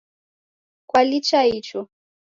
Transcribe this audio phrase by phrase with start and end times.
[0.89, 1.79] Kwaliw'a icho